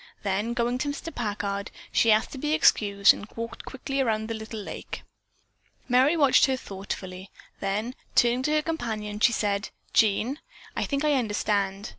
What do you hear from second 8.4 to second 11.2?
to her companion, she said, "Jean, I think I